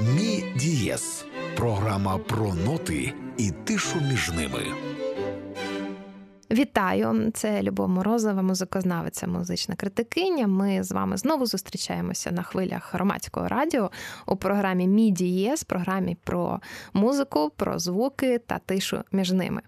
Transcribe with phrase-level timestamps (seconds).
[0.00, 1.24] Мі Дієс
[1.56, 4.60] програма про ноти і тишу між ними.
[6.50, 10.46] Вітаю, це Любов Морозова, музикознавиця, музична критикиня.
[10.46, 13.90] Ми з вами знову зустрічаємося на хвилях громадського радіо
[14.26, 16.60] у програмі Мідієс, програмі про
[16.92, 19.62] музику, про звуки та тишу між ними.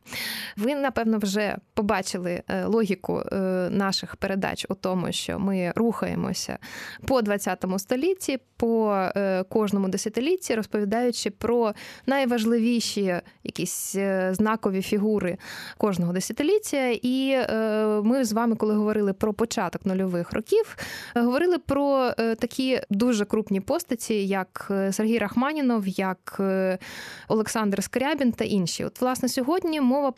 [0.56, 3.36] Ви, напевно, вже побачили е, логіку е,
[3.70, 6.58] наших передач у тому, що ми рухаємося
[7.06, 11.74] по 20 столітті, по е, кожному десятилітті, розповідаючи про
[12.06, 13.96] найважливіші якісь
[14.30, 15.38] знакові фігури
[15.78, 20.76] кожного десятиліття століття, і е, ми з вами, коли говорили про початок нульових років,
[21.14, 26.40] говорили про е, такі дуже крупні постаті, як е, Сергій Рахманінов, як
[27.28, 28.84] Олександр Скрябін та інші.
[28.84, 30.12] От, власне, сьогодні мова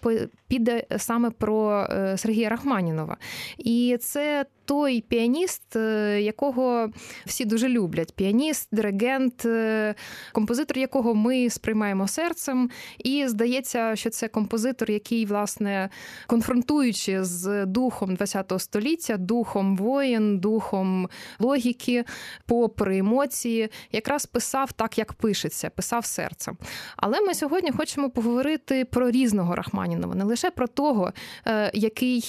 [0.49, 1.87] піде саме про
[2.17, 3.17] Сергія Рахманінова.
[3.59, 6.91] І це той піаніст, е, якого
[7.27, 8.15] всі дуже люблять.
[8.15, 9.95] Піаніст, диригент, е,
[10.33, 12.70] композитор, якого ми сприймаємо серцем.
[12.98, 15.89] І здається, що це композитор, який, власне,
[16.27, 21.08] конфронтуючи з духом ХХ століття, духом воїн, духом
[21.39, 22.05] логіки,
[22.47, 26.56] попри емоції, якраз писав так, як пишеться, писав серцем.
[26.97, 31.12] Але ми сьогодні хочемо поговорити про різного Рахманінова, не лише про того,
[31.47, 32.25] е, який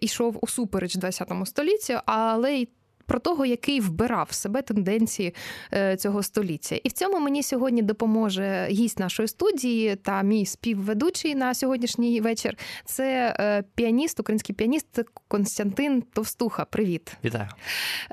[0.00, 2.68] ішов усупереч ХХ столітті століття, але й
[3.06, 5.34] про того, який вбирав в себе тенденції
[5.72, 6.76] е, цього століття.
[6.84, 12.56] І в цьому мені сьогодні допоможе гість нашої студії та мій співведучий на сьогоднішній вечір.
[12.84, 16.64] Це е, піаніст, український піаніст Константин Товстуха.
[16.64, 17.48] Привіт, вітаю.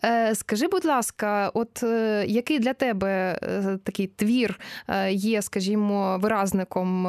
[0.03, 1.83] Е, скажи, будь ласка, от
[2.25, 3.39] який для тебе
[3.83, 4.59] такий твір
[5.09, 7.07] є, скажімо, виразником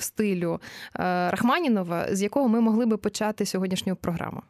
[0.00, 0.60] стилю
[0.94, 4.42] Рахманінова, з якого ми могли би почати сьогоднішню програму?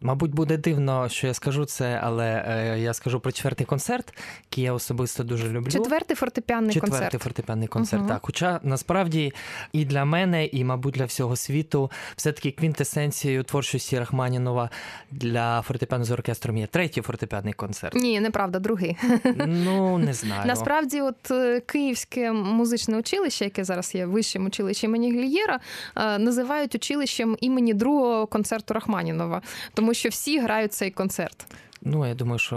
[0.00, 4.14] Мабуть, буде дивно, що я скажу це, але е, я скажу про четвертий концерт,
[4.50, 5.70] який я особисто дуже люблю.
[5.70, 7.12] Четвертий фортепіанний четвертий концерт.
[7.12, 8.02] Четвертий фортепіанний концерт.
[8.02, 9.32] uh Так, хоча насправді
[9.72, 14.70] і для мене, і, мабуть, для всього світу, все-таки квінтесенцією творчості Рахманінова
[15.10, 17.94] для фортепіану з оркестром є третій фортепіанний концерт.
[17.94, 18.96] Ні, неправда, другий.
[19.46, 20.42] Ну не знаю.
[20.46, 25.60] Насправді, от е, Київське музичне училище, яке зараз є вищим училищем імені Глієра,
[25.96, 29.42] е, називають училищем імені другого концерту Рахманінова.
[29.74, 31.46] Тому що всі грають цей концерт.
[31.82, 32.56] Ну, я думаю, що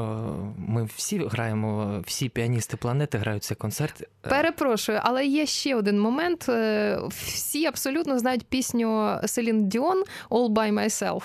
[0.57, 4.03] ми всі граємо, всі піаністи планети грають цей концерт.
[4.29, 6.49] Перепрошую, але є ще один момент.
[6.49, 11.23] Е, всі абсолютно знають пісню Селін Діон «All by myself».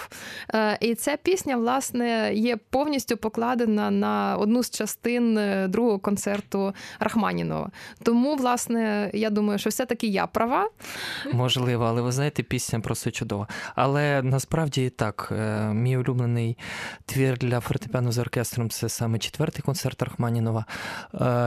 [0.54, 6.74] Е, і ця пісня, власне, є повністю покладена на одну з частин е, другого концерту
[7.00, 7.70] Рахманінова.
[8.02, 10.68] Тому, власне, я думаю, що все-таки я права.
[11.32, 13.48] Можливо, але ви знаєте, пісня просто чудова.
[13.74, 15.32] Але насправді так,
[15.72, 16.58] мій улюблений
[17.06, 20.64] твір для фортепіано з оркестром це саме четвертий концерт Рахманінова.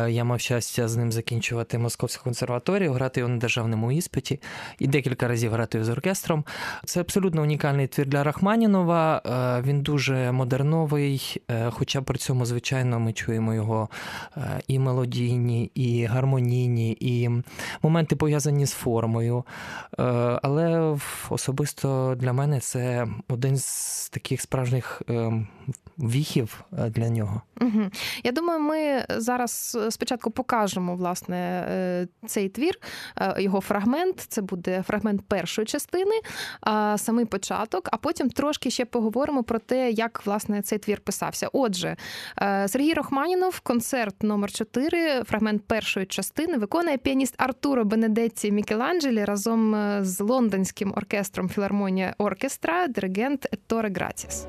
[0.10, 1.12] Я мав щастя з ним
[1.48, 4.40] закінчувати Московську консерваторію, грати його на державному іспиті
[4.80, 6.44] і декілька разів грати з оркестром.
[6.86, 9.22] Це абсолютно унікальний твір для Рахманінова.
[9.26, 13.90] Е, він дуже модерновий, е, хоча при цьому, звичайно, ми чуємо його
[14.68, 17.30] і мелодійні, і гармонійні, і
[17.82, 19.44] моменти пов'язані з формою.
[20.42, 20.98] Але
[21.30, 25.48] особисто для мене це один з таких справжніх ем,
[26.00, 27.42] віхів е, для нього.
[27.62, 27.82] Угу.
[28.24, 31.38] Я думаю, ми зараз спочатку покажемо власне
[31.70, 32.80] е, цей твір,
[33.18, 34.20] е, його фрагмент.
[34.20, 36.22] Це буде фрагмент першої частини,
[36.96, 41.50] самий початок, а потім трошки ще поговоримо про те, як власне цей твір писався.
[41.54, 41.96] Отже,
[42.68, 50.20] Сергій Рохманінов, концерт номер 4 фрагмент першої частини, виконує піаніст Артуро Бенедетті Мікеланджелі разом з
[50.20, 54.48] лондонським оркестром Філармонія Оркестра, диригент Етторе Граціс.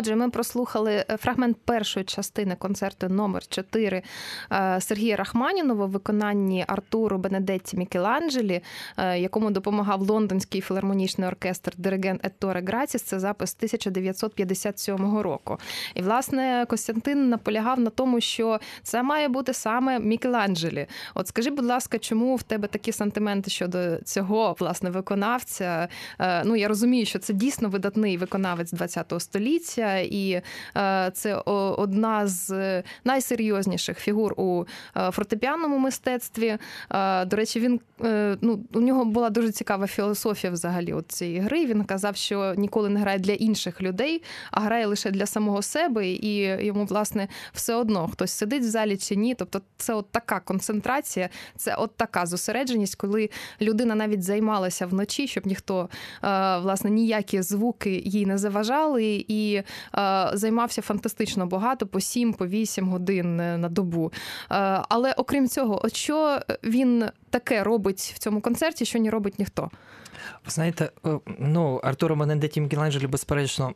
[0.00, 4.02] Отже, ми прослухали е, фрагмент першої частини концерту номер 4
[4.52, 8.62] е, Сергія Рахманінова в виконанні Артуру Бенедетті Мікеланджелі,
[8.96, 13.02] е, якому допомагав лондонський філармонічний оркестр Диригент Етторе Граціс.
[13.02, 15.58] Це запис 1957 року.
[15.94, 20.86] І власне Костянтин наполягав на тому, що це має бути саме Мікеланджелі.
[21.14, 25.88] От скажи, будь ласка, чому в тебе такі сантименти щодо цього власне виконавця?
[26.44, 30.42] Ну я розумію, що це дійсно видатний виконавець ХХ століття відбувся, і
[30.76, 34.64] е, це одна з найсерйозніших фігур у
[34.96, 36.58] е, фортепіанному мистецтві.
[36.90, 37.80] Е, до речі, він
[38.40, 41.66] ну у нього була дуже цікава філософія взагалі от цієї гри.
[41.66, 46.08] Він казав, що ніколи не грає для інших людей, а грає лише для самого себе,
[46.08, 49.34] і йому, власне, все одно хтось сидить в залі чи ні.
[49.34, 53.30] Тобто, це от така концентрація, це от така зосередженість, коли
[53.60, 55.88] людина навіть займалася вночі, щоб ніхто
[56.62, 59.64] власне ніякі звуки їй не заважали, і Е,
[60.32, 64.12] займався фантастично багато, по 7 по 8 годин е, на добу.
[64.50, 64.54] Е,
[64.88, 69.70] але окрім цього, от що він таке робить в цьому концерті, що не робить ніхто?
[70.44, 70.90] Ви знаєте,
[71.38, 73.72] ну Артуро Менендеті Мікеланджелі, безперечно,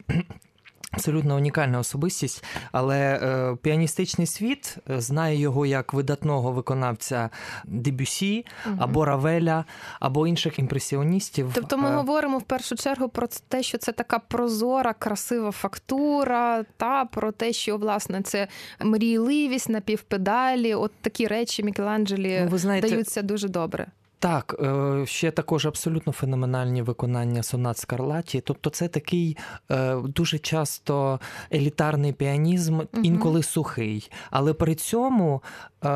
[0.94, 7.30] Абсолютно унікальна особистість, але е, піаністичний світ е, знає його як видатного виконавця
[7.64, 8.76] Дебюсі угу.
[8.80, 9.64] або Равеля,
[10.00, 11.50] або інших імпресіоністів.
[11.54, 11.94] Тобто ми е...
[11.94, 17.52] говоримо в першу чергу про те, що це така прозора, красива фактура, та про те,
[17.52, 18.48] що власне це
[18.80, 22.88] мрійливість напівпедалі, от такі речі Мікеланджелі ну, знаєте...
[22.88, 23.86] даються дуже добре.
[24.24, 28.40] Так, е, ще також абсолютно феноменальні виконання сонат Скарлаті.
[28.40, 29.36] Тобто, це такий
[29.70, 31.20] е, дуже часто
[31.52, 35.42] елітарний піанізм, інколи сухий, але при цьому
[35.84, 35.88] е,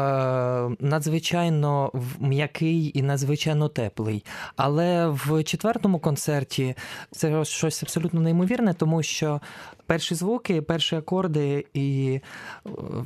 [0.81, 4.25] надзвичайно м'який і надзвичайно теплий.
[4.57, 6.75] Але в четвертому концерті
[7.11, 9.41] це щось абсолютно неймовірне, тому що
[9.87, 12.21] перші звуки, перші акорди і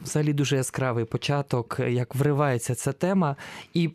[0.04, 3.36] взагалі дуже яскравий початок, як вривається ця тема.
[3.74, 3.90] і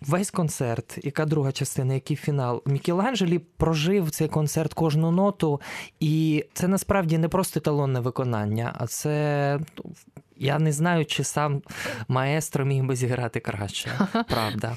[0.00, 2.62] Весь концерт, яка друга частина, який фінал.
[2.66, 5.60] Мікеланджелі прожив цей концерт кожну ноту,
[6.00, 9.92] і це насправді не просто талонне виконання, а це ну,
[10.40, 11.62] я не знаю, чи сам
[12.08, 13.90] маестро міг би зіграти краще.
[14.28, 14.76] Правда.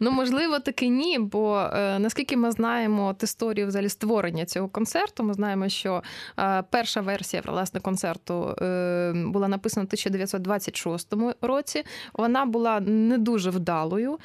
[0.00, 1.18] Ну, можливо, таки ні.
[1.18, 6.02] Бо е, наскільки ми знаємо от історію взагалі створення цього концерту, ми знаємо, що
[6.38, 11.84] е, перша версія власне концерту е, була написана в 1926 році.
[12.12, 14.18] Вона була не дуже вдалою,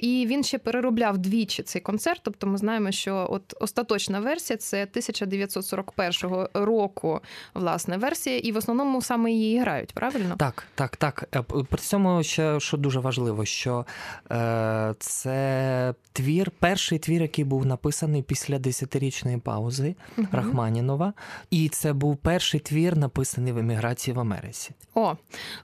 [0.00, 2.20] і він ще переробляв двічі цей концерт.
[2.24, 7.20] Тобто, ми знаємо, що от остаточна версія це 1941 року
[7.54, 9.92] власне версія, і в основному саме її грають.
[9.92, 10.11] правда?
[10.12, 10.36] Правильно?
[10.36, 11.28] Так, так, так.
[11.34, 13.86] Е, при цьому ще що дуже важливо, що
[14.30, 20.26] е, це твір, перший твір, який був написаний після десятирічної паузи угу.
[20.32, 21.12] Рахманінова,
[21.50, 24.70] і це був перший твір, написаний в еміграції в Америці.
[24.94, 25.14] О,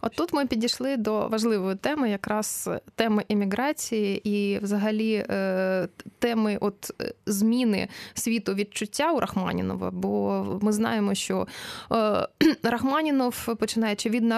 [0.00, 5.88] от тут ми підійшли до важливої теми, якраз теми еміграції і, взагалі, е,
[6.18, 9.90] теми от е, зміни світу відчуття у Рахманінова.
[9.90, 11.46] Бо ми знаємо, що
[11.92, 12.28] е,
[12.62, 14.37] Рахманінов, починаючи від народження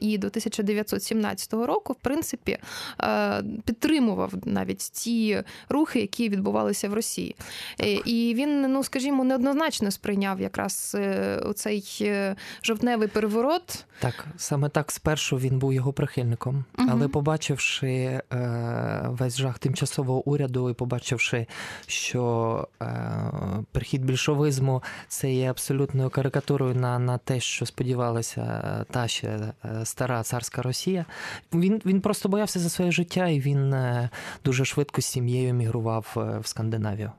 [0.00, 2.58] і до 1917 року, в принципі,
[3.00, 7.36] е, підтримував навіть ті рухи, які відбувалися в Росії.
[7.76, 8.08] Так.
[8.08, 10.96] І він, ну скажімо, неоднозначно сприйняв якраз
[11.42, 11.84] оцей
[12.62, 13.84] жовтневий переворот.
[13.98, 16.88] Так, саме так спершу він був його прихильником, угу.
[16.92, 18.22] але побачивши е,
[19.08, 21.46] весь жах тимчасового уряду і побачивши,
[21.86, 22.86] що е,
[23.72, 30.22] прихід більшовизму це є абсолютною карикатурою на на те, що сподівалася та ще е, стара
[30.22, 31.04] царська Росія.
[31.54, 34.10] Він він просто боявся за своє життя, і він е,
[34.44, 37.12] дуже швидко з сім'єю мігрував е, в Скандинавію.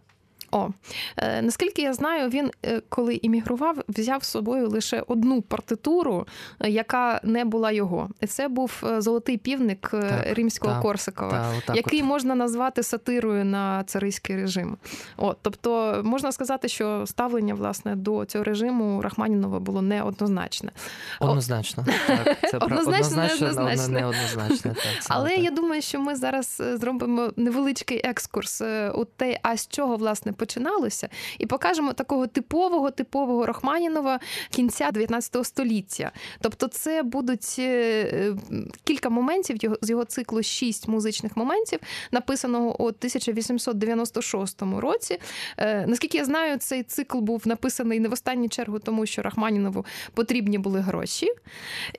[0.52, 0.70] О,
[1.18, 6.28] е, наскільки я знаю, він е, коли іммігрував, взяв з собою лише одну партитуру,
[6.60, 8.10] е, яка не була його.
[8.28, 12.08] Це був золотий півник так, римського так, Корсакова, так, який от.
[12.08, 14.78] можна назвати сатирою на цариський режим.
[15.18, 20.72] От, тобто можна сказати, що ставлення власне до цього режиму Рахманінова було неоднозначне.
[21.20, 23.88] Однозначно, так, це однозначно, неоднозначно.
[23.88, 24.76] неоднозначно
[25.08, 25.40] Але так.
[25.40, 28.62] я думаю, що ми зараз зробимо невеличкий екскурс
[28.94, 35.46] у те, а з чого власне починалося, і покажемо такого типового типового Рахманінова кінця 19
[35.46, 36.12] століття.
[36.42, 38.36] Тобто, це будуть е,
[38.84, 41.80] кілька моментів з його циклу шість музичних моментів,
[42.12, 45.20] написаного у 1896 році.
[45.58, 49.86] Е, наскільки я знаю, цей цикл був написаний не в останню чергу, тому що Рахманінову
[50.14, 51.28] потрібні були гроші.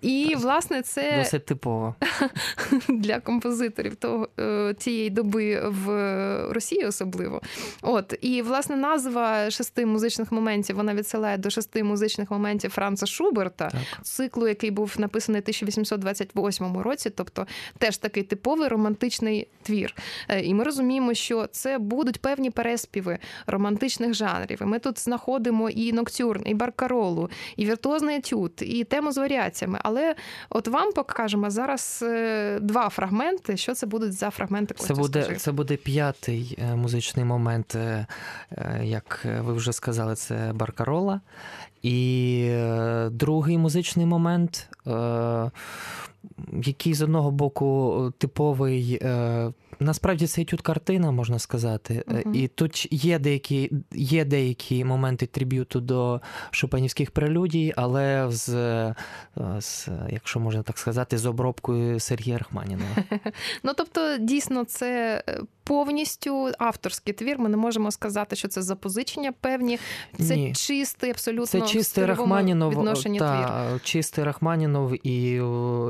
[0.03, 1.95] І, власне, це досить типово
[2.89, 4.29] для композиторів того,
[4.79, 5.89] цієї доби в
[6.53, 7.43] Росії особливо.
[7.83, 13.69] От І власне назва шести музичних моментів вона відсилає до шести музичних моментів Франца Шуберта,
[13.69, 14.07] так.
[14.07, 17.47] циклу, який був написаний 1828 році, тобто
[17.79, 19.95] теж такий типовий романтичний твір.
[20.29, 24.59] Е, і ми розуміємо, що це будуть певні переспіви романтичних жанрів.
[24.63, 29.79] І Ми тут знаходимо і ноктюрн, і баркаролу, і віртуозний етюд, і тему з варіаціями.
[29.83, 30.15] Але
[30.51, 33.57] от вам покажемо зараз е, два фрагменти.
[33.57, 34.75] Що це будуть за фрагменти?
[34.75, 37.77] Це буде це буде п'ятий е, музичний момент,
[38.83, 41.21] як ви вже сказали, це баркарола.
[41.83, 42.51] І
[43.11, 44.71] другий музичний момент
[46.63, 48.99] який з одного боку типовий.
[49.03, 52.05] Е, насправді це тут картина, можна сказати.
[52.07, 52.35] Uh-huh.
[52.35, 56.21] І тут є деякі є деякі моменти триб'юту до
[56.51, 58.95] шопанівських прелюдій, але з, е,
[59.61, 62.97] з, якщо можна так сказати, з обробкою Сергія Рахманінова.
[63.63, 65.23] Ну тобто, дійсно, це
[65.65, 67.39] повністю авторський твір.
[67.39, 69.79] Ми не можемо сказати, що це запозичення певні.
[70.19, 70.53] Це Ні.
[70.53, 73.81] чистий, абсолютно чистий Рахманінов, та, твір.
[73.83, 75.43] Чистий Рахманінов і,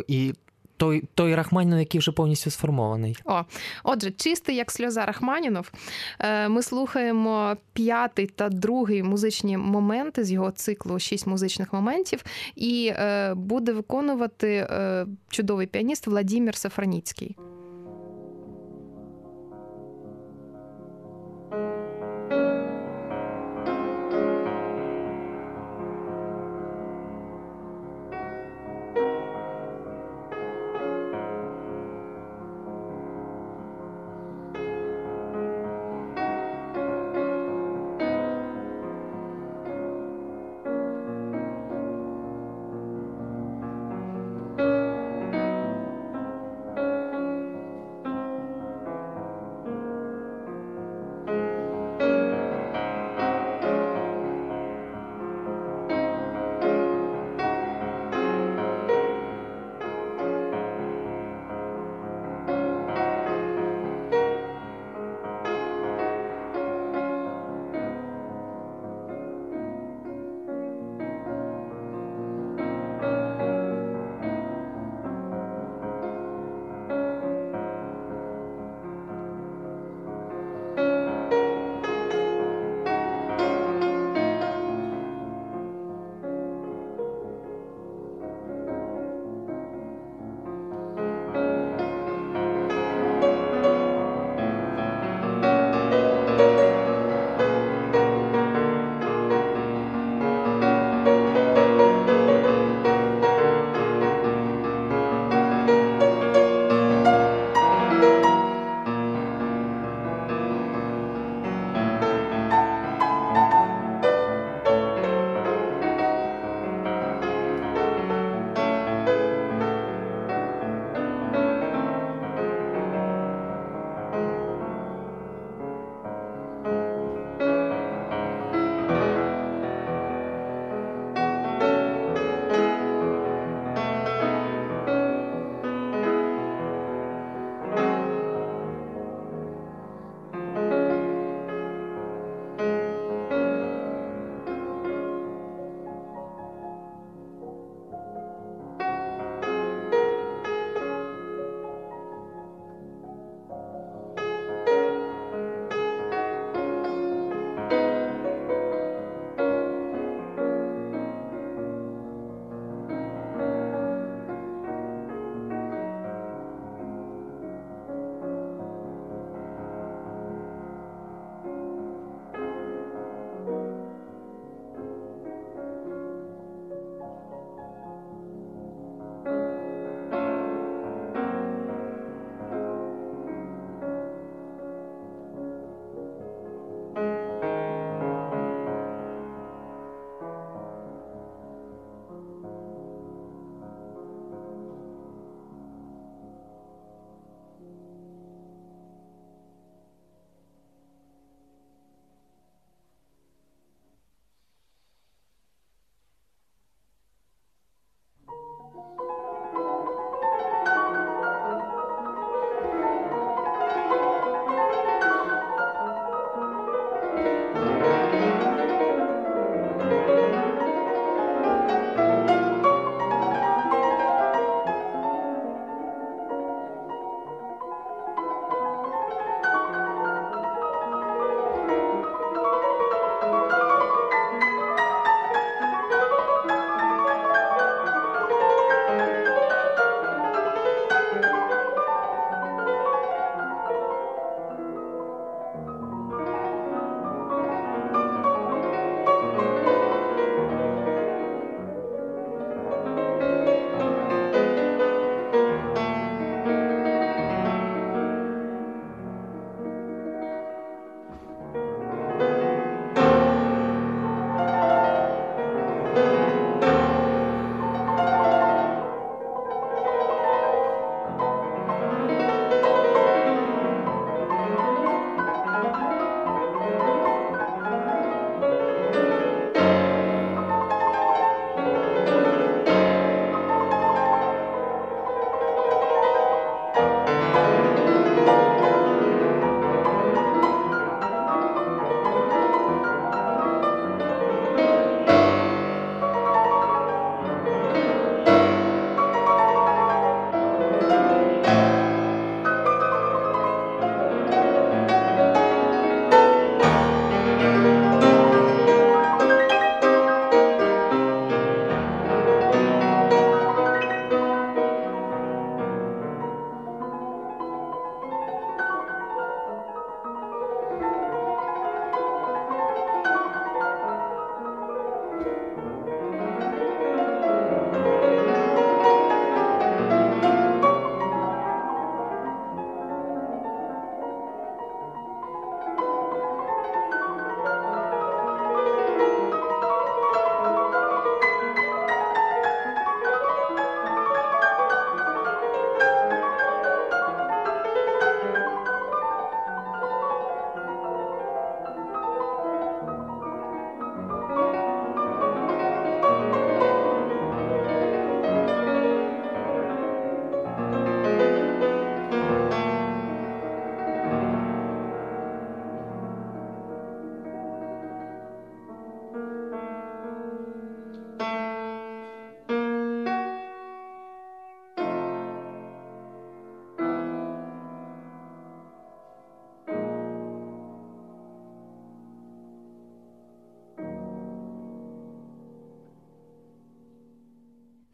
[0.08, 0.34] і
[0.78, 3.16] той той Рахманінов, який вже повністю сформований.
[3.24, 3.42] О,
[3.84, 5.70] Отже, чистий як сльоза Рахманінов.
[6.18, 12.24] Е, ми слухаємо п'ятий та другий музичні моменти з його циклу Шість музичних моментів,
[12.56, 17.36] і е, буде виконувати е, чудовий піаніст Владимир Сафраніцький.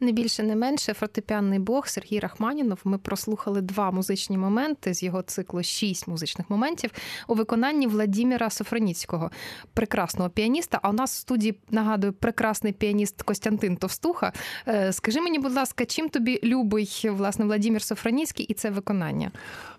[0.05, 2.79] Не більше, не менше, фортепіанний бог Сергій Рахманінов.
[2.83, 6.91] Ми прослухали два музичні моменти з його циклу шість музичних моментів
[7.27, 9.31] у виконанні Владіміра Софроніцького,
[9.73, 10.79] прекрасного піаніста.
[10.81, 14.33] А у нас в студії нагадую прекрасний піаніст Костянтин Товстуха.
[14.67, 19.31] Е, скажи мені, будь ласка, чим тобі любий власне Владімір Софроніцький і це виконання?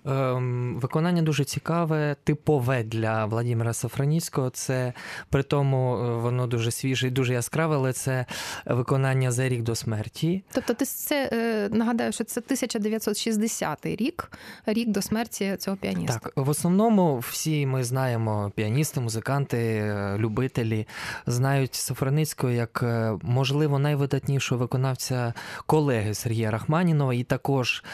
[0.06, 4.50] Ем, Виконання дуже цікаве, типове для Владимира Софроніцького.
[4.50, 4.92] Це
[5.30, 8.26] при тому е, воно дуже свіже і дуже яскраве, але це
[8.66, 10.15] виконання за рік до смерті.
[10.52, 14.32] Тобто, ти це е, нагадаю, що це 1960 рік,
[14.66, 16.18] рік до смерті цього піаніста.
[16.18, 20.86] Так, в основному всі ми знаємо піаністи, музиканти, е, любителі
[21.26, 25.34] знають Софроницького як е, можливо найвидатнішого виконавця
[25.66, 27.84] колеги Сергія Рахманінова, і також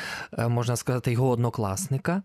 [0.48, 2.22] можна сказати його однокласника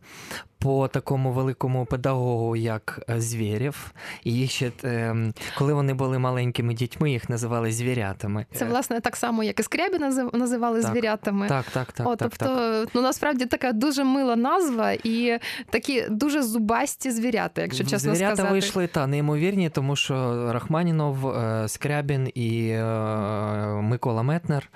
[0.60, 3.92] по такому великому педагогу, як Звєрєв.
[4.24, 8.46] І їх ще ем, коли вони були маленькими дітьми, їх називали звірятами.
[8.54, 11.48] Це власне так само, як і Скрябі називали так, звірятами.
[11.48, 12.08] Так, так, так.
[12.08, 12.90] О, так, тобто, так.
[12.94, 18.36] ну насправді така дуже мила назва і такі дуже зубасті звірята, якщо чесно Звірята сказати.
[18.36, 22.84] Звірята вийшли та неймовірні, тому що Рахманінов, е, Скрябін і е,
[23.82, 24.70] Микола Метнер.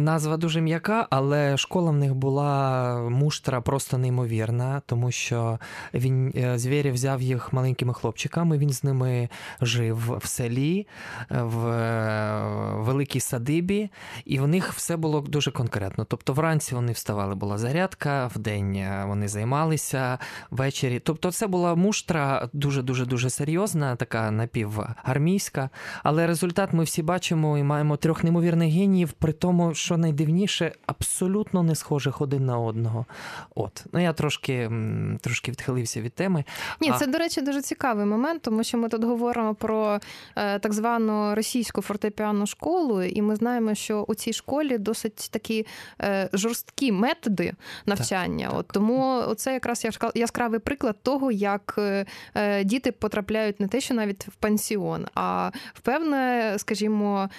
[0.00, 5.58] Назва дуже м'яка, але школа в них була муштра просто неймовірна, тому що
[5.94, 8.58] він е, звірі взяв їх маленькими хлопчиками.
[8.58, 9.28] Він з ними
[9.60, 10.86] жив в селі,
[11.30, 13.90] е, в е, великій садибі,
[14.24, 16.04] і в них все було дуже конкретно.
[16.04, 20.18] Тобто, вранці вони вставали, була зарядка, в день вони займалися
[20.50, 20.98] ввечері.
[20.98, 25.70] Тобто, це була муштра дуже дуже дуже серйозна, така напівармійська.
[26.02, 31.62] Але результат ми всі бачимо і маємо трьох неймовірних геніїв, при тому, що найдивніше, абсолютно
[31.62, 33.06] не схожих один на одного.
[33.54, 34.70] От, ну я трошки
[35.20, 36.44] трошки відхилився від теми.
[36.80, 40.00] Ні, це, до речі, дуже цікавий момент, тому що ми тут говоримо про
[40.36, 45.66] е, так звану російську фортепіанну школу, і ми знаємо, що у цій школі досить такі
[46.02, 47.52] е, жорсткі методи
[47.86, 48.48] навчання.
[48.48, 53.94] Так, От Тому це якраз яскравий приклад того, як е, діти потрапляють не те, що
[53.94, 57.30] навіть в пансіон, а в певне, скажімо,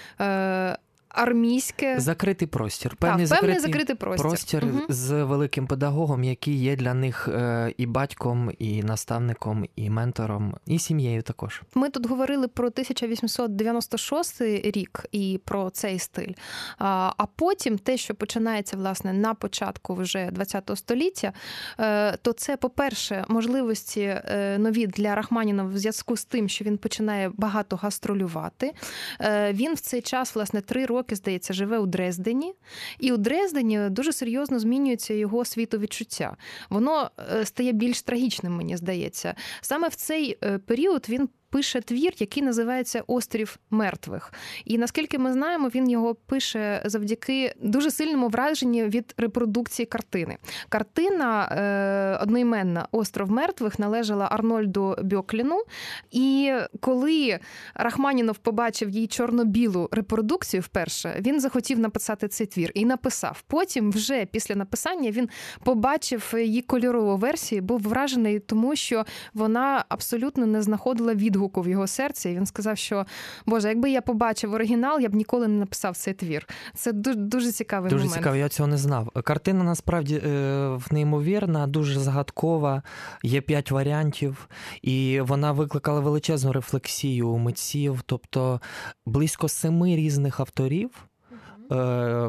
[1.17, 2.95] армійське закритий простір.
[2.95, 4.81] Певний, так, закритий, закритий простір, простір угу.
[4.89, 10.79] з великим педагогом, який є для них е, і батьком, і наставником, і ментором, і
[10.79, 11.21] сім'єю.
[11.21, 16.33] Також ми тут говорили про 1896 рік і про цей стиль.
[16.77, 21.33] А потім те, що починається власне на початку вже ХХ століття,
[21.79, 26.77] е, то це, по-перше, можливості е, нові для Рахманіна в зв'язку з тим, що він
[26.77, 28.73] починає багато гастролювати.
[29.51, 32.53] Він в цей час, власне, три роки роки, здається, живе у Дрездені,
[32.99, 36.37] і у Дрездені дуже серйозно змінюється його світовідчуття.
[36.69, 39.35] Воно е, стає більш трагічним, мені здається.
[39.61, 44.33] Саме в цей е, період він пише твір, який називається Острів мертвих.
[44.65, 50.37] І наскільки ми знаємо, він його пише завдяки дуже сильному враженню від репродукції картини.
[50.69, 55.63] Картина е, одноіменна Остров мертвих належала Арнольду Бьокліну.
[56.11, 57.39] І коли
[57.73, 63.43] Рахманінов побачив її чорно-білу репродукцію вперше, він захотів написати цей твір і написав.
[63.47, 65.29] Потім, вже після написання, він
[65.63, 71.67] побачив її кольорову версію, був вражений, тому що вона абсолютно не знаходила відгуку відгуку в
[71.67, 72.29] його серці.
[72.29, 73.05] І він сказав, що
[73.45, 76.47] Боже, якби я побачив оригінал, я б ніколи не написав цей твір.
[76.75, 78.09] Це дуже дуже цікавий дуже момент.
[78.09, 79.09] Дуже цікаво, я цього не знав.
[79.23, 82.83] Картина насправді е, неймовірна, дуже загадкова.
[83.23, 84.49] Є п'ять варіантів,
[84.81, 88.61] і вона викликала величезну рефлексію у митців, тобто
[89.05, 91.06] близько семи різних авторів.
[91.71, 91.75] Е,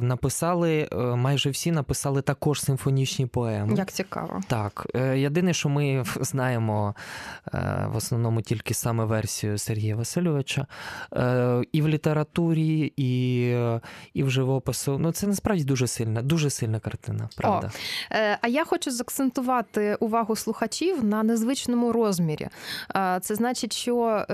[0.03, 3.74] написали, е, майже всі написали також симфонічні поеми.
[3.74, 4.40] Як цікаво.
[4.48, 4.87] Так.
[4.94, 6.94] Е, єдине, що ми знаємо
[7.87, 10.66] в основному тільки саме версію Сергія Васильовича.
[11.72, 13.38] І в літературі, і
[14.14, 14.98] і в живопису.
[14.98, 17.70] Ну, це насправді дуже сильна, дуже сильна картина, правда.
[18.11, 22.48] О, А я хочу заакцентувати увагу слухачів на незвичному розмірі.
[23.20, 24.24] Це значить, що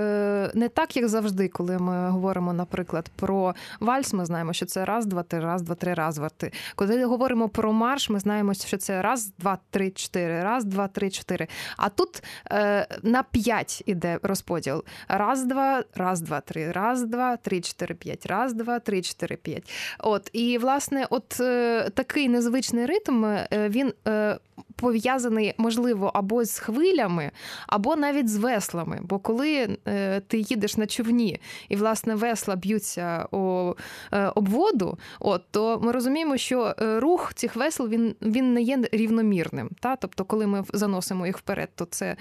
[0.53, 5.05] не так, як завжди, коли ми говоримо, наприклад, про вальс, ми знаємо, що це раз,
[5.05, 6.51] два, три, раз, два, три, раз, два, три.
[6.75, 11.09] Коли говоримо про марш, ми знаємо, що це раз, два, три, чотири, раз, два, три,
[11.09, 11.47] чотири.
[11.77, 14.83] А тут е, на п'ять іде розподіл.
[15.07, 19.71] Раз, два, раз, два, три, раз, два, три, чотири, п'ять, раз, два, три, чотири, п'ять.
[19.99, 23.93] От і власне, от е, такий незвичний ритм е, він.
[24.07, 24.37] Е,
[24.75, 27.31] пов'язаний, можливо, або з хвилями,
[27.67, 28.99] або навіть з веслами.
[29.03, 35.41] Бо коли е, ти їдеш на човні і, власне, весла б'ються е, об воду, от,
[35.51, 39.69] то ми розуміємо, що е, рух цих весел він він не є рівномірним.
[39.79, 39.95] Та?
[39.95, 42.15] Тобто, коли ми заносимо їх вперед, то це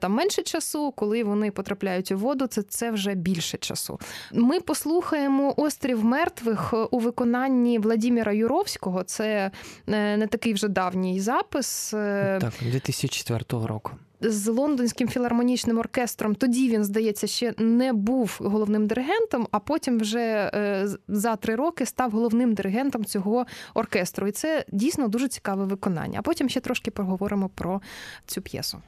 [0.00, 4.00] там менше часу, коли вони потрапляють у воду, це, це вже більше часу.
[4.32, 9.02] Ми послухаємо Острів мертвих у виконанні Владіміра Юровського.
[9.02, 9.50] Це
[9.86, 11.75] не такий вже давній запис.
[11.94, 13.92] Е, так, 2004 року.
[14.20, 20.50] З лондонським філармонічним оркестром тоді він, здається, ще не був головним диригентом, а потім вже
[20.54, 24.26] е, за три роки став головним диригентом цього оркестру.
[24.26, 26.18] І це дійсно дуже цікаве виконання.
[26.18, 27.80] А потім ще трошки поговоримо про
[28.26, 28.78] цю п'єсу.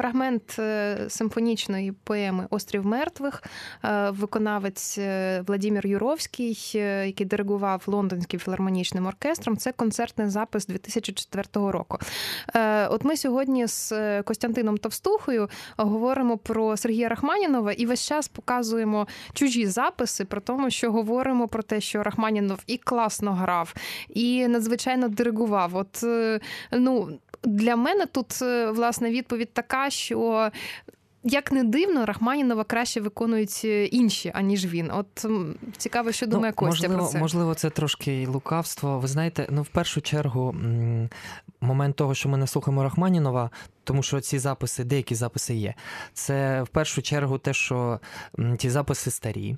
[0.00, 3.42] Фрагмент е, симфонічної поеми Острів мертвих,
[3.84, 4.98] е, виконавець
[5.46, 6.70] Владимир Юровський,
[7.06, 9.56] який диригував Лондонським філармонічним оркестром.
[9.56, 11.98] Це концертний запис 2004 року.
[12.88, 19.66] От ми сьогодні з Костянтином Товстухою говоримо про Сергія Рахманінова і весь час показуємо чужі
[19.66, 23.74] записи про тому, що говоримо про те, що Рахманінов і класно грав,
[24.08, 25.76] і надзвичайно диригував.
[25.76, 26.04] От
[26.72, 30.50] ну для мене тут е, власне відповідь така, що.
[31.22, 34.90] Як не дивно, Рахманінова краще виконують е, інші, аніж він.
[34.90, 35.26] От
[35.76, 37.18] цікаво, що думає ну, Костя можливо, про це.
[37.18, 38.98] Можливо, це трошки лукавство.
[38.98, 40.54] Ви знаєте, ну в першу чергу,
[41.60, 43.50] момент того, що ми не слухаємо Рахманінова,
[43.90, 45.74] тому що ці записи, деякі записи є.
[46.12, 48.00] Це в першу чергу те, що
[48.58, 49.56] ті записи старі.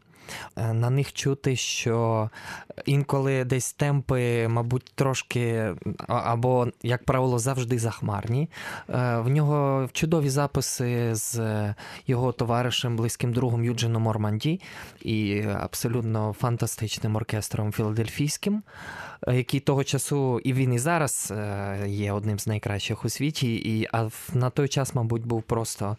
[0.57, 2.31] Е, на них чути, що
[2.87, 5.75] інколи десь темпи, мабуть, трошки
[6.09, 8.51] або, як правило, завжди захмарні.
[8.88, 11.38] Е, в нього чудові записи з
[12.07, 14.61] його товаришем, близьким другом Юджином Морманді
[15.03, 18.62] і абсолютно фантастичним оркестром філадельфійським.
[19.28, 23.54] Е, який того часу і він і зараз е, є одним з найкращих у світі,
[23.54, 25.96] і а на той час, мабуть, був просто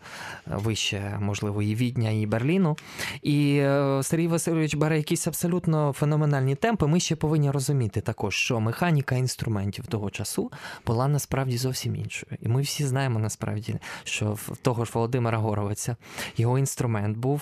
[0.47, 2.77] е, вище, можливо, і Відня, і Берліну.
[3.21, 3.63] І
[4.01, 6.87] Сергій Васильович бере якісь абсолютно феноменальні темпи.
[6.87, 10.51] Ми ще повинні розуміти також, що механіка інструментів того часу
[10.85, 12.37] була насправді зовсім іншою.
[12.41, 15.95] І ми всі знаємо насправді, що в того ж Володимира Горовиця
[16.37, 17.41] його інструмент був,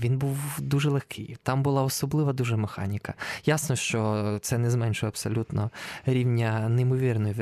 [0.00, 1.36] він був дуже легкий.
[1.42, 3.14] Там була особлива дуже механіка.
[3.44, 5.70] Ясно, що це не зменшує абсолютно абсолютно
[6.06, 7.34] рівня неймовірної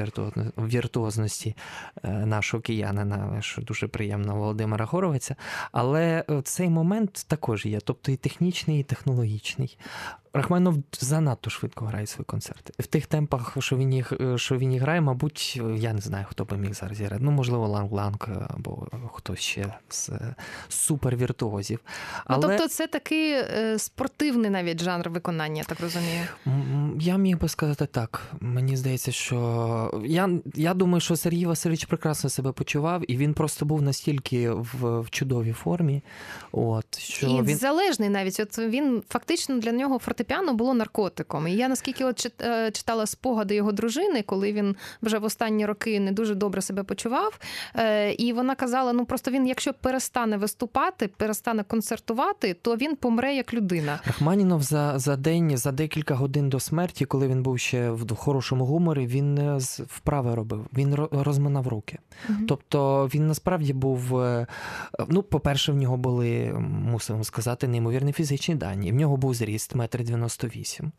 [0.58, 1.56] віртуозності
[2.04, 5.36] е, нашого киянина, що дуже приємно Володимира Горовиця.
[5.72, 9.78] Але е, цей момент також є, тобто і технічний, і технологічний.
[10.32, 12.72] Рахманов занадто швидко грає свої концерти.
[12.78, 16.44] В тих темпах, що він їх, що він їх грає, мабуть, я не знаю, хто
[16.44, 17.24] би міг зараз зіграти.
[17.24, 20.10] Ну, можливо, Ланг Ланг або хтось ще з
[20.68, 21.78] супервіртуозів.
[21.84, 21.90] Ну,
[22.24, 22.46] Але...
[22.46, 26.24] Ну, тобто, це такий е, спортивний навіть жанр виконання, я так розумію.
[27.00, 28.22] Я міг би сказати так.
[28.40, 33.64] Мені здається, що я я думаю, що Сергій Васильович прекрасно себе почував, і він просто
[33.64, 36.02] був настільки в, в чудовій формі.
[36.52, 37.56] От, що І він...
[37.56, 38.40] залежний навіть.
[38.40, 41.48] От він фактично для нього фортепіано фортепіано було наркотиком.
[41.48, 46.00] І я наскільки от е, читала спогади його дружини, коли він вже в останні роки
[46.00, 47.38] не дуже добре себе почував.
[47.74, 53.34] Е, і вона казала: ну просто він, якщо перестане виступати, перестане концертувати, то він помре
[53.34, 54.00] як людина.
[54.04, 58.64] Рахманінов за за день, за декілька годин до смерті, коли він був ще в хорошому
[58.64, 60.66] гуморі, він е, вправи робив.
[60.76, 61.98] Він розминав руки.
[62.28, 62.38] Угу.
[62.48, 64.22] Тобто він насправді був.
[65.08, 66.52] Ну, по-перше, в нього були,
[66.90, 68.92] мусимо сказати, неймовірні фізичні дані.
[68.92, 70.92] В нього був зріст метр 98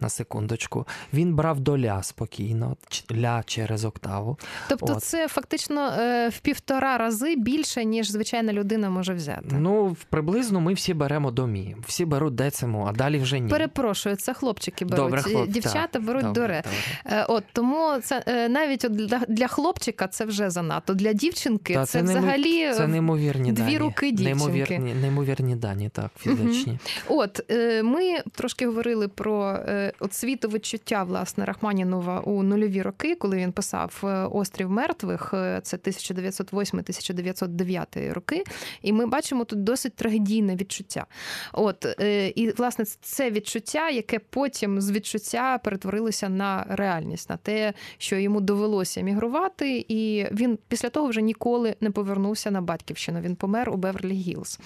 [0.00, 0.86] на секундочку.
[1.12, 2.76] Він брав до ля спокійно,
[3.12, 4.38] ля через октаву.
[4.68, 5.04] Тобто, От.
[5.04, 9.56] це фактично е, в півтора рази більше, ніж звичайна людина може взяти.
[9.58, 11.76] Ну, приблизно ми всі беремо до мі.
[11.86, 13.50] Всі беруть дециму, а далі вже ні.
[13.50, 15.04] Перепрошую, це хлопчики беруть.
[15.04, 15.48] Добре, хлоп...
[15.48, 16.04] Дівчата так.
[16.04, 16.62] беруть добре, до ре.
[17.04, 17.26] Добре.
[17.28, 20.94] От тому це е, навіть для, для хлопчика це вже занадто.
[20.94, 23.78] Для дівчинки Та, це, це взагалі це неймовірні дві дані.
[23.78, 24.44] руки дівчинки.
[24.44, 26.78] Неймовірні, неймовірні дані, так, фізичні.
[27.08, 27.20] Угу.
[27.20, 27.40] От
[27.82, 34.00] ми трошки говорили про е, от світовичуття власне Рахманінова у нульові роки, коли він писав
[34.04, 35.34] е, Острів мертвих.
[35.34, 38.44] Е, це 1908-1909 роки.
[38.82, 41.06] І ми бачимо тут досить трагедійне відчуття.
[41.52, 41.86] От
[42.34, 48.40] і власне це відчуття, яке потім з відчуття перетворилося на реальність, на те, що йому
[48.40, 53.20] довелося емігрувати, і він після того вже ніколи не повернувся на батьківщину.
[53.20, 54.60] Він помер у Беверлі Гілз.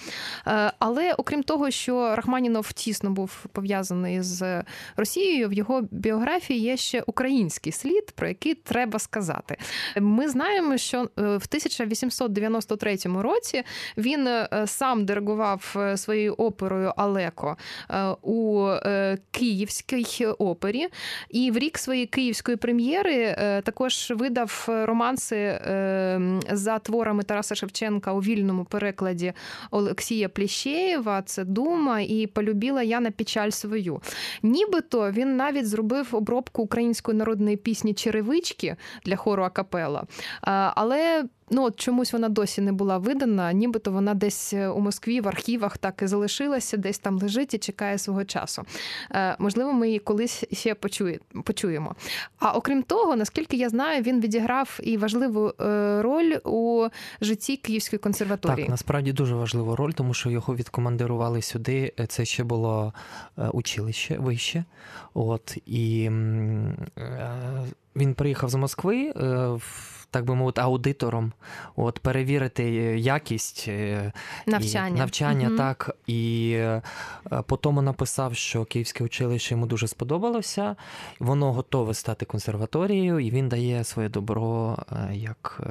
[0.79, 4.63] Але окрім того, що Рахманінов тісно був пов'язаний з
[4.97, 9.57] Росією, в його біографії є ще український слід, про який треба сказати.
[9.99, 13.63] Ми знаємо, що е, в 1893 році
[13.97, 17.57] він е, сам диригував е, своєю оперою Алеко
[18.21, 18.67] у
[19.31, 20.87] Київській опері,
[21.29, 25.61] і в рік своєї київської прем'єри також видав романси
[26.51, 29.33] за творами Тараса Шевченка у вільному перекладі
[29.71, 31.21] Олексія Пліщеєва.
[31.21, 34.01] Це Дума і полюбила я на печаль свою.
[34.43, 40.03] Нібито він навіть зробив обробку української народної пісні Черевички для хору Акапела.
[40.75, 45.21] Але Ну от чомусь вона досі не була видана, нібито вона десь е, у Москві
[45.21, 48.63] в архівах так і залишилася, десь там лежить і чекає свого часу.
[49.11, 51.95] Е, Можливо, ми її колись ще почує, почуємо.
[52.39, 56.87] А окрім того, наскільки я знаю, він відіграв і важливу е, роль у
[57.21, 58.65] житті Київської консерваторії.
[58.65, 61.93] Так, насправді дуже важливу роль, тому що його відкомандирували сюди.
[62.07, 62.93] Це ще було
[63.51, 64.63] училище вище.
[65.13, 66.09] От і
[67.95, 69.11] він приїхав з Москви.
[69.15, 71.31] в так би мовити, аудитором,
[71.75, 72.63] от перевірити
[72.99, 73.69] якість
[74.45, 75.57] навчання, і, навчання угу.
[75.57, 75.95] так.
[76.07, 76.57] І
[77.45, 80.75] по тому написав, що Київське училище йому дуже сподобалося,
[81.19, 84.77] воно готове стати консерваторією, і він дає своє добро
[85.11, 85.61] як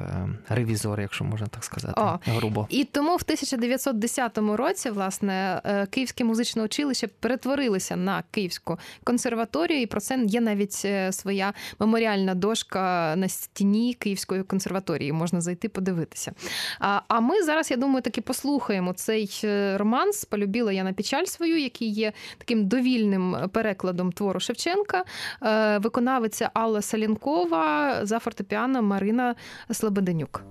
[0.49, 2.67] ревізор, якщо можна так сказати, О, грубо.
[2.69, 10.01] І тому в 1910 році, власне, Київське музичне училище перетворилося на Київську консерваторію, і про
[10.01, 13.93] це є навіть своя меморіальна дошка на стіні
[14.31, 15.11] Київської консерваторії.
[15.11, 16.31] Можна зайти подивитися.
[16.79, 21.57] А ми зараз, я думаю, таки послухаємо цей е, романс Полюбіла я на печаль свою,
[21.57, 25.03] який є таким довільним перекладом твору Шевченка.
[25.43, 29.35] Е, виконавиця Алла Салінкова за фортепіано Марина
[29.71, 30.43] Слободенюк.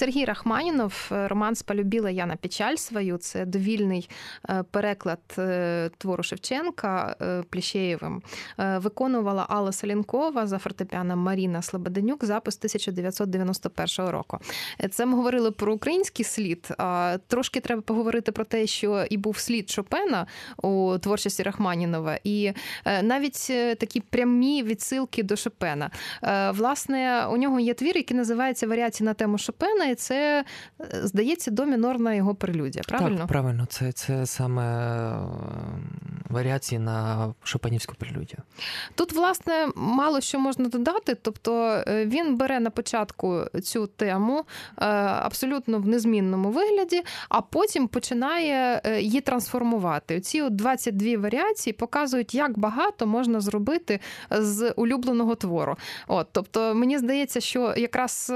[0.00, 3.16] Сергій Рахманінов, е, романс Полюбіла я на печаль свою.
[3.16, 4.10] Це довільний
[4.50, 7.16] е, переклад е, твору Шевченка
[7.50, 8.22] Пліщеєвим.
[8.58, 14.38] Виконувала Алла Салінкова за фортепіано Маріна Слободенюк, запис 1991 року.
[14.90, 16.68] Це ми говорили про український слід.
[17.26, 20.26] Трошки треба поговорити про те, що і був слід Шопена
[20.62, 22.52] у творчості Рахманінова, і
[23.02, 25.90] навіть такі прямі відсилки до Шопена.
[26.54, 30.44] Власне, у нього є твір, який називається Варіації на тему Шопена і це
[30.80, 32.82] е, здається домінорна його прелюдія.
[32.88, 33.18] Правильно?
[33.18, 34.64] Так, правильно, це це саме
[35.02, 35.18] е,
[36.30, 38.38] варіації на Шопанівську прелюдію.
[38.94, 41.14] Тут, власне, мало що можна додати.
[41.14, 44.44] Тобто е, він бере на початку цю тему
[44.76, 50.20] абсолютно в незмінному вигляді, а потім починає її трансформувати.
[50.20, 55.76] Ці 22 варіації показують, як багато можна зробити з улюбленого твору.
[56.08, 58.32] От, Тобто, мені здається, що якраз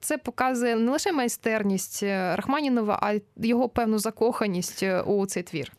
[0.00, 5.72] це показує не лише майстерність е, Рахманінова, а його певну закоханість е, у цей твір.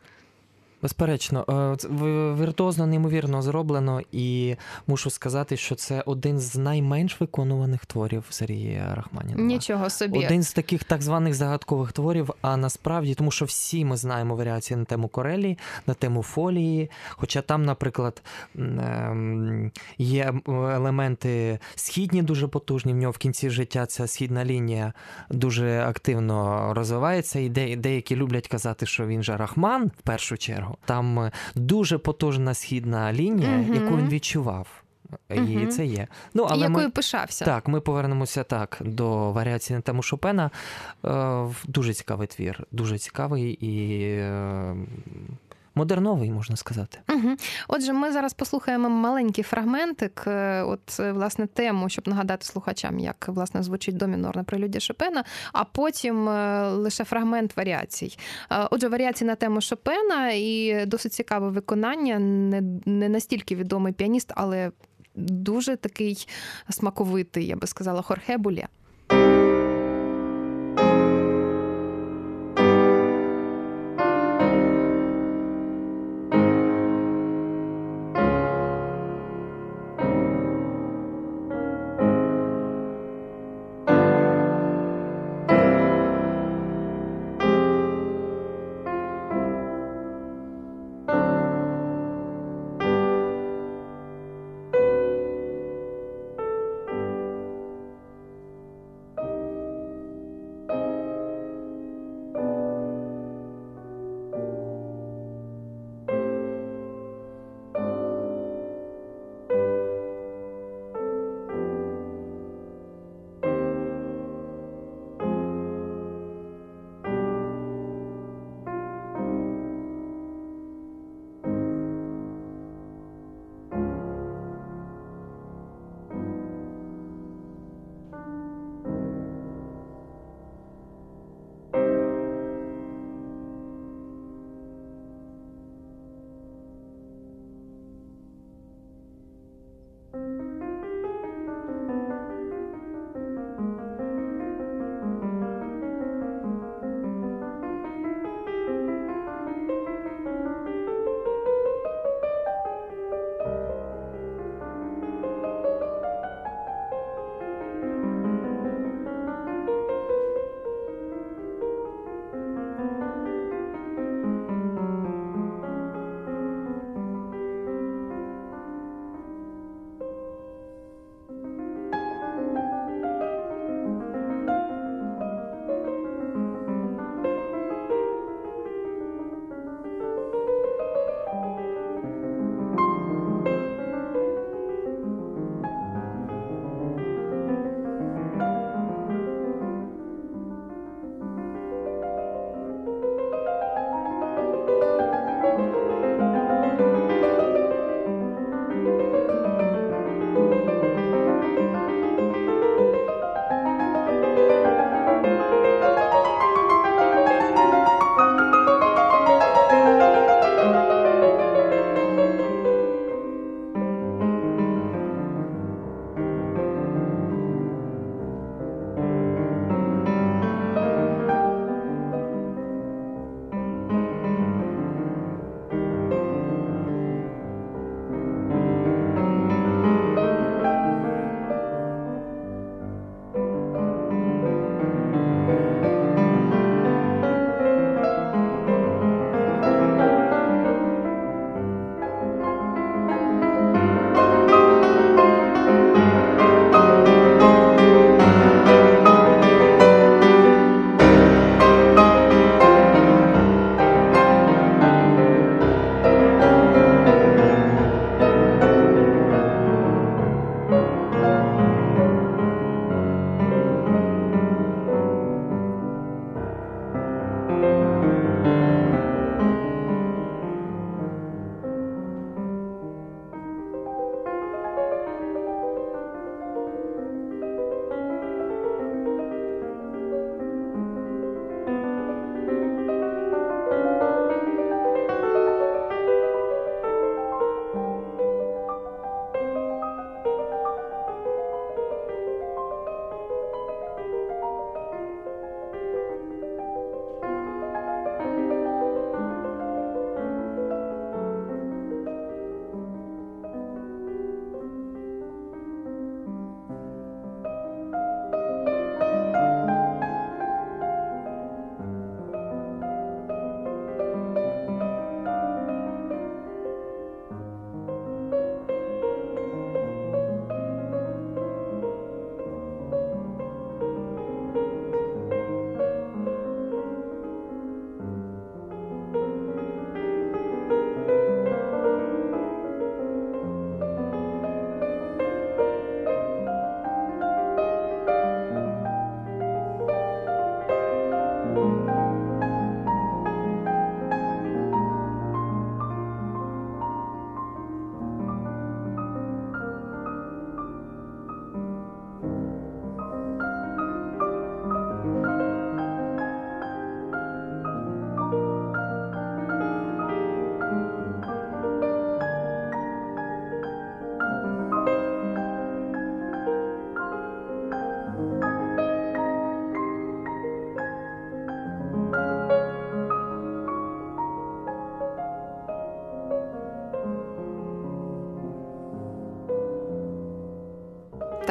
[0.81, 1.87] Безперечно, е,
[2.41, 4.55] віртуозно, неймовірно зроблено, і
[4.87, 9.43] мушу сказати, що це один з найменш виконуваних творів Сергія Рахманінова.
[9.43, 10.25] Нічого собі.
[10.25, 12.29] Один з таких так званих загадкових творів.
[12.41, 15.57] А насправді, тому що всі ми знаємо варіації на тему Корелі,
[15.87, 16.89] на тему фолії.
[17.09, 18.21] Хоча там, наприклад,
[18.57, 22.93] ем, є елементи східні, дуже потужні.
[22.93, 24.93] В нього в кінці життя ця східна лінія
[25.29, 30.77] дуже активно розвивається, і деякі люблять казати, що він же Рахман в першу чергу чергу.
[30.85, 33.73] Там е, дуже потужна східна лінія, угу.
[33.73, 34.67] яку він відчував.
[35.29, 35.65] І угу.
[35.65, 36.07] це є.
[36.33, 37.45] Ну, але Якою ми, пишався.
[37.45, 40.51] Так, ми повернемося так до варіації на тему Шопена.
[41.05, 44.01] Е, Дуже цікавий твір, дуже цікавий і.
[44.09, 44.75] Е,
[45.79, 46.97] модерновий, можна сказати.
[47.09, 47.35] Угу.
[47.67, 53.63] Отже, ми зараз послухаємо маленький фрагментик, е, от власне тему, щоб нагадати слухачам, як власне
[53.63, 55.23] звучить до мінорна прелюдія Шопена,
[55.53, 56.27] а потім
[56.71, 58.17] лише фрагмент варіацій.
[58.71, 64.71] Отже, варіації на тему Шопена і досить цікаве виконання, не, не настільки відомий піаніст, але
[65.15, 66.27] дуже такий
[66.69, 68.67] смаковитий, я би сказала, Хорхе Булє.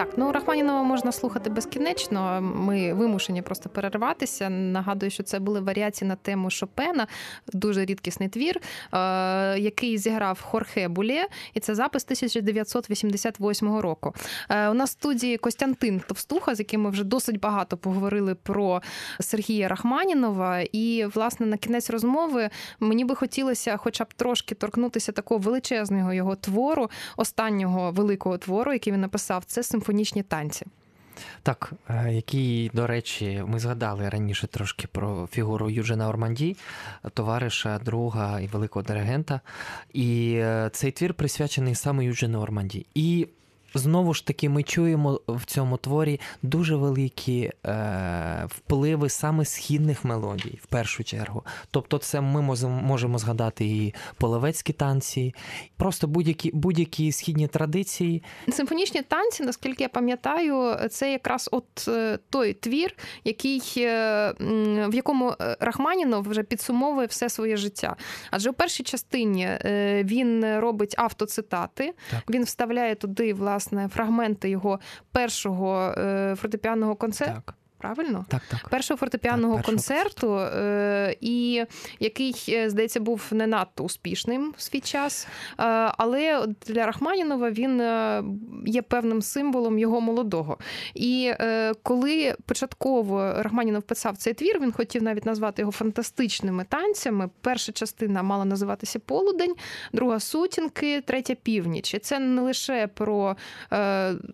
[0.08, 2.40] Так, ну Рахманінова можна слухати безкінечно.
[2.40, 4.48] Ми вимушені просто перерватися.
[4.48, 7.06] Нагадую, що це були варіації на тему Шопена,
[7.52, 8.60] дуже рідкісний твір,
[8.92, 8.98] е,
[9.58, 14.14] який зіграв Хорхе Булє, і це запис 1988 року.
[14.48, 18.82] Е, у нас в студії Костянтин Товстуха, з яким ми вже досить багато поговорили про
[19.20, 20.60] Сергія Рахманінова.
[20.60, 22.50] І, власне, на кінець розмови
[22.80, 28.92] мені би хотілося, хоча б трошки торкнутися такого величезного його твору, останнього великого твору, який
[28.92, 29.62] він написав, це
[29.98, 30.66] симфонічні танці.
[31.42, 36.56] Так, е, який, до речі, ми згадали раніше трошки про фігуру Юджина Орманді,
[37.14, 39.40] товариша, друга і великого диригента.
[39.92, 42.86] І е, цей твір присвячений саме Юджину Орманді.
[42.94, 43.28] І
[43.74, 48.48] Знову ж таки, ми чуємо в цьому творі дуже великі е,
[48.88, 51.44] впливи саме східних мелодій, в першу чергу.
[51.70, 55.34] Тобто, це ми можемо згадати і половецькі танці,
[55.76, 58.22] просто будь-які будь-які східні традиції.
[58.52, 64.32] Симфонічні танці, наскільки я пам'ятаю, це якраз от е, той твір, який е,
[64.88, 67.96] в якому е, Рахманінов вже підсумовує все своє життя.
[68.30, 69.48] Адже у першій частині
[70.04, 72.22] він робить автоцитати, так.
[72.30, 74.80] він вставляє туди власне фрагменти його
[75.12, 75.94] першого
[76.36, 77.42] фортепіаного концерту.
[77.46, 77.54] Так.
[77.78, 78.24] Правильно?
[78.28, 78.68] Так, так.
[78.68, 81.64] Першого фортепіаного так, концерту, е, і
[82.00, 85.26] який, е, здається, був не надто успішним в свій час.
[85.26, 85.62] Е,
[85.98, 88.22] але для Рахманінова він е,
[88.66, 90.58] є певним символом його молодого.
[90.94, 91.32] І
[91.82, 97.30] коли початково Рахманінов писав цей твір, він хотів навіть назвати його фантастичними танцями.
[97.40, 99.54] Перша частина мала називатися Полудень,
[99.92, 101.94] друга сутінки, третя північ.
[101.94, 103.36] І це не лише про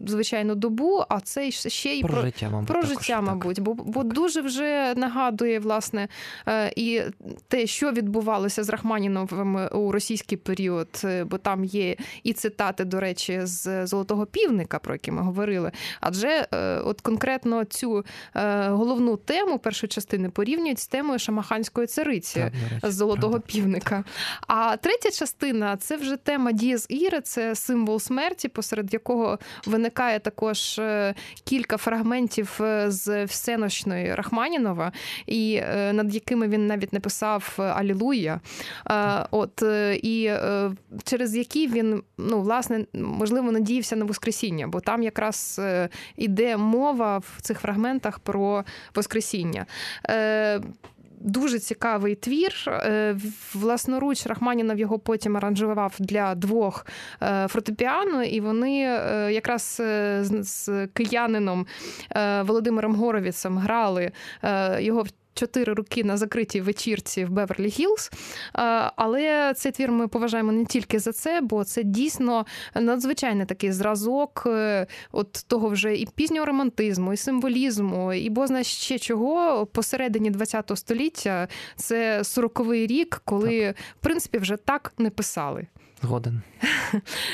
[0.07, 4.03] звичайну добу, а це ще й про, про життя, мабуть, про життя мабуть, бо бо
[4.03, 6.09] дуже вже нагадує власне
[6.49, 7.03] е, і
[7.49, 13.01] те, що відбувалося з Рахманіновим у російський період, е, бо там є і цитати, до
[13.01, 15.71] речі, з Золотого півника, про які ми говорили.
[16.01, 18.05] Адже е, от конкретно цю
[18.69, 23.53] головну тему першої частини порівнюють з темою Шамаханської цариці так, з Золотого правда.
[23.53, 24.05] півника.
[24.47, 30.81] А третя частина це вже тема Дієс Іри, це символ смерті, посеред якого виникає також
[31.45, 34.93] кілька фрагментів з всенощної Рахманінова,
[35.27, 38.41] і е, над якими він навіть написав Алілуя.
[38.91, 40.31] Е, от е, і
[41.05, 45.61] через які він ну власне можливо надіявся на Воскресіння, бо там якраз
[46.17, 48.65] іде мова в цих фрагментах про
[48.95, 49.67] Воскресіння.
[51.25, 52.53] Дуже цікавий твір.
[52.69, 53.17] Е,
[53.55, 56.87] власноруч Рахманінов його потім аранжував для двох
[57.23, 59.83] е, фортепіано, і вони е, якраз
[60.21, 61.67] з киянином
[62.43, 64.13] Володимиром Горовіцем грали
[64.79, 65.05] його в
[65.35, 68.11] чотири руки на закритій вечірці в Беверлі Гілз.
[68.97, 74.43] Але цей твір ми поважаємо не тільки за це, бо це дійсно надзвичайний такий зразок
[74.47, 80.77] е, от того вже і пізнього романтизму, і символізму, і бозна ще чого посередині ХХ
[80.77, 81.49] століття.
[81.77, 83.77] Це 40-й рік, коли так.
[83.77, 85.67] в принципі вже так не писали.
[86.05, 86.43] Згоден.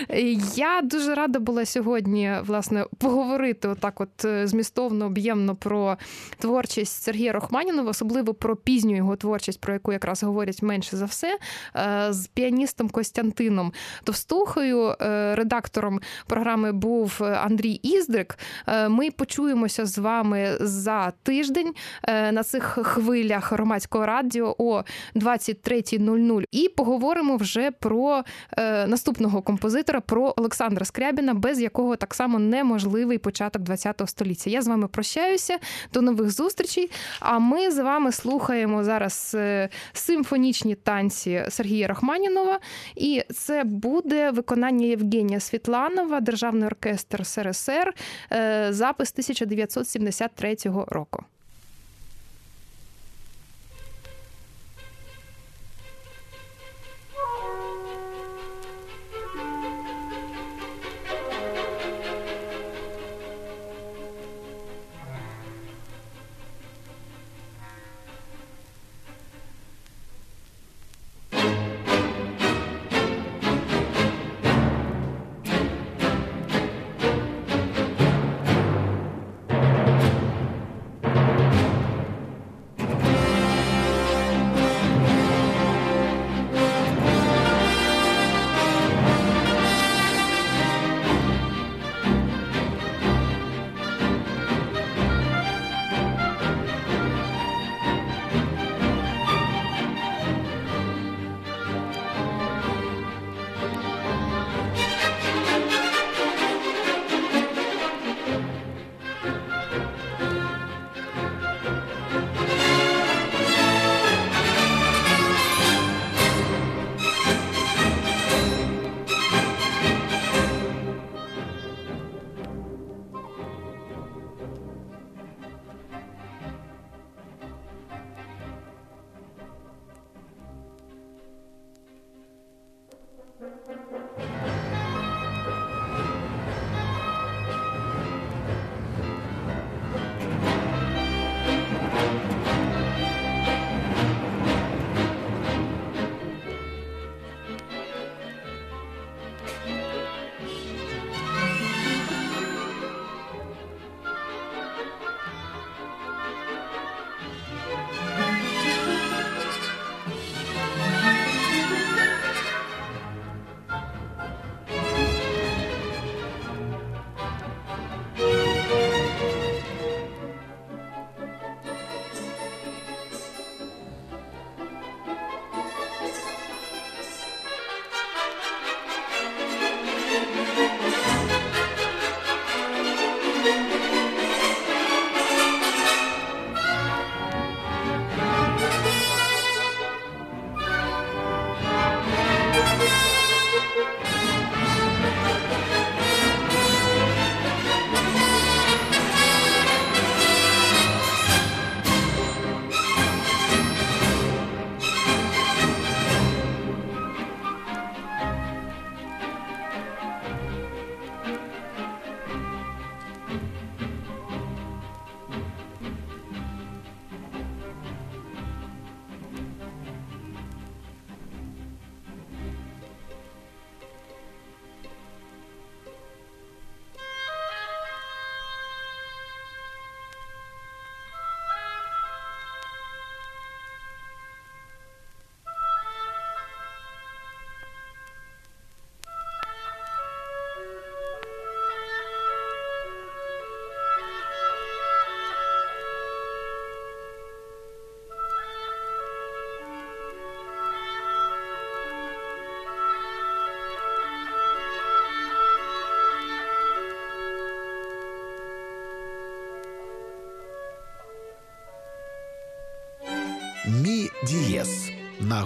[0.57, 5.97] Я дуже рада була сьогодні власне поговорити отак, от е, змістовно, об'ємно про
[6.39, 11.39] творчість Сергія Рохманінова, особливо про пізню його творчість, про яку якраз говорять менше за все,
[11.77, 13.73] е, з піаністом Костянтином
[14.05, 14.95] Товстухою.
[15.01, 18.39] Е, редактором програми був Андрій Іздрик.
[18.89, 21.75] Ми почуємося з вами за тиждень
[22.09, 24.83] на цих хвилях громадського радіо о
[25.15, 28.25] 23.00 і поговоримо вже про.
[28.61, 34.51] Е, наступного композитора про Олександра Скрябіна, без якого так само неможливий початок ХХ століття.
[34.51, 35.59] Я з вами прощаюся.
[35.93, 36.91] До нових зустрічей.
[37.21, 42.59] А ми з вами слухаємо зараз е, симфонічні танці Сергія Рахманінова,
[42.97, 47.95] і це буде виконання Євгенія Світланова, Державний оркестр СРСР,
[48.33, 50.57] е, запис 1973
[50.87, 51.25] року.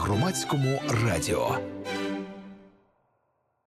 [0.05, 1.74] Громадському радіо.